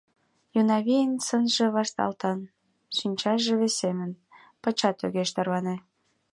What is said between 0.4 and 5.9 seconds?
Унавийын сынже вашталтын, шинчаже весемын, пычат огеш тарване.